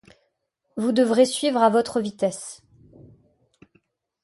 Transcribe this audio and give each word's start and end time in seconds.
Vous 0.77 0.93
devrez 0.93 1.25
suivre 1.25 1.61
à 1.61 1.69
votre 1.69 2.01
vitesse. 2.01 2.63